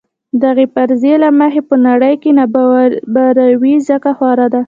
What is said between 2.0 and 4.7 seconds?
کې نابرابري ځکه خوره ده.